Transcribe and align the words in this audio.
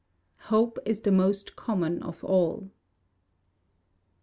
[HOPE 0.49 0.79
IS 0.83 1.01
THE 1.01 1.11
MOST 1.11 1.55
COMMON 1.55 2.01
OF 2.01 2.23
ALL. 2.23 2.71